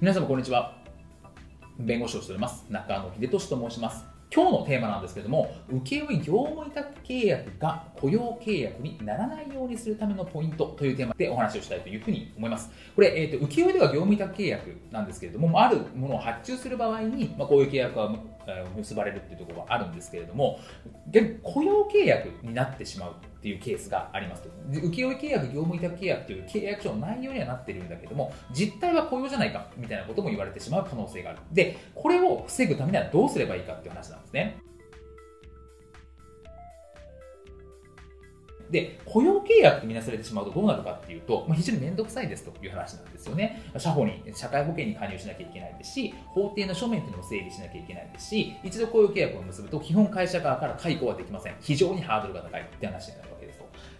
[0.00, 0.72] 皆様こんにちは。
[1.78, 4.06] 弁護士をしております中野秀俊と申します。
[4.34, 12.70] 今日のテーマなんですけども請負業務委託契約が雇用契約にならないようにするためのポイントというテーマでお話をしたいというふうに思います。
[12.96, 18.10] これ、えーと、請負では業務委託契約なんですけれどもあるものを発注する場合に、まあ、こういう契約が
[18.74, 20.60] 結ばれるっていうところがあるんですけれども
[21.42, 24.50] 雇用契約になってしまうっていうケースがありますと。
[24.70, 31.38] 請負契約業務委託契約という契約書の内容にはなってるんだけども実態は雇用じゃないかみたいなことも言われてしまう可能性がある。
[31.50, 34.58] でこれを防ぐためにはどうすればいいかっていう話なんですね。
[38.70, 43.62] で、雇用契約ってみなされてしまうとどうなるかっていうと、まあ、非常に面倒くさいですという話なんですよね。
[43.76, 51.56] 社保に、社会保険に加入しなきゃいけないですし、法定の書面というのも整理しなきゃいけないですし、一度雇用契約を結ぶと基本会社側から解雇はできません。
[51.60, 53.39] 非常にハードルが高いって話になるわけです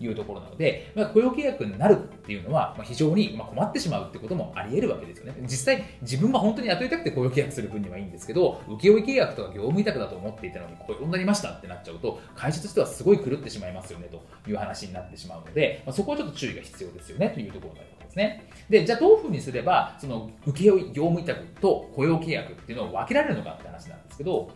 [0.00, 5.36] いうところなので、まあ、雇用契約になるっていうのは、まあ、非常に困ってしまうってこともあり得るわけですよね。
[5.42, 18.48] 実際、自分は本当に雇いたくて雇用契約する分にはいいんですけど、請負契約とか業務委託だと思っていたのに雇用になりましたってなっちゃうと、会社としてはすごい狂ってしまいますよねという話になってしまうので、まあ、そこはちょっと注意が必要ですよねというところになるわけですね。
[18.68, 24.50] で、じゃあどういうふうにすれば、その請負業務委託と雇用契約っていうのを分けられるのかって話なんですけど、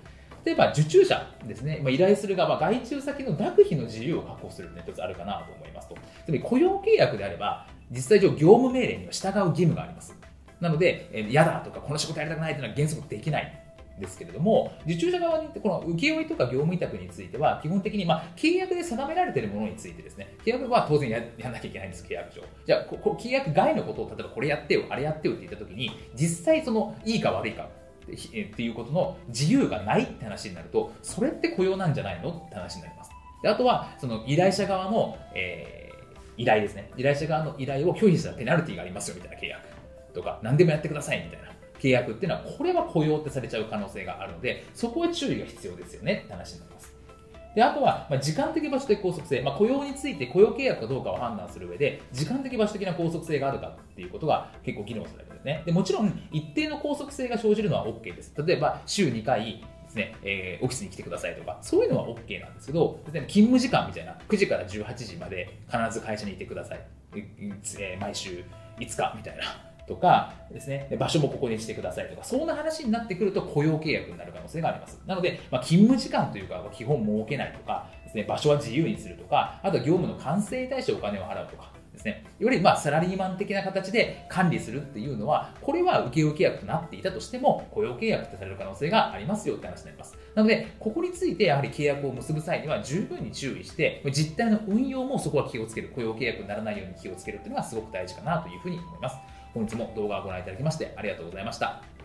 [0.45, 5.95] 例えば受注者ですね、ま、依頼する側、外注先の諾費の自由を確保するというのが一つあるかなと思いますと。
[5.95, 10.15] つまり雇用契約であれば、実際上業務命令には従う義務があります。
[10.61, 13.61] なので、えー、嫌だとか、この仕事やりたくないというのは原則できない
[13.99, 22.43] ですけれども、受注者側にこの請負とか業務委託については、基本的にまあ契約で定められているものについてですね、契約は当然やらなきゃいけないんです、契約上。
[22.67, 27.69] じゃあ、ここ契約外のことを、例えばこれやってよ、あれやってよって言ったときに、実際そのいいか悪いか
[28.03, 33.11] っていうことの自由がないって話になると、それって雇用なんじゃないのって話になります。
[33.43, 36.91] であとは、その依頼者側の、えー、依頼ですね。
[36.97, 39.69] 依頼者側の依頼を拒否したペナルティがありますよみたいな契約
[40.15, 47.01] とか、何でもやってくださいみたいな契約っていうのは、これは雇用ってされちゃう可能性があるので、そこは注意が必要ですよねって話になります。
[47.55, 55.63] であとは、まあ、時間的場所的拘束性、まあ、雇用について雇用契約かどうかを判断する上で時間的場所的な拘束性があるかっていうことが結構議論されるね。
[55.67, 58.33] でもちろん一定の拘束性が生じるのは OK です。
[58.47, 66.81] 例えば週2回ですね、えー、オフィスに来てくださいとかそういうのは OK なんですけど勤務時間みたいな9時から18時まで必ず会社にいてください、
[67.17, 68.45] え、毎週
[68.79, 75.01] 5日みたいなとかですね、場所もここにしてくださいとか、そんな話になってくると雇用契約になる可能性があります。
[75.05, 90.17] なので、まあ、勤務時間というか、基本設けないとかですね、場所は自由にするとか、あとは業務の完成に対してお金を払うとか、ですね、よりまあサラリーマン的な形で管理するっていうのは、これは請負契約となっていたとしても、雇用契約とされる可能性がありますよって話になります。
[90.35, 99.17] なので、ここについてやはり契約を結ぶ際には十分に注意して、実態の運用もそこは気をつける、雇用契約にならないように気をつけるっていうのがすごく大事かなというふうに思います。
[99.53, 102.00] 本日も動画をご覧いただきましてありがとうございました。